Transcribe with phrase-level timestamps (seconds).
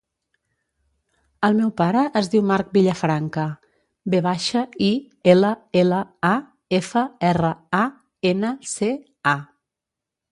[1.47, 3.43] El meu pare es diu Marc Villafranca:
[4.13, 4.89] ve baixa, i,
[5.33, 5.51] ela,
[5.85, 5.99] ela,
[6.31, 6.35] a,
[6.79, 7.83] efa, erra, a,
[8.31, 8.89] ena, ce,
[9.33, 9.39] a.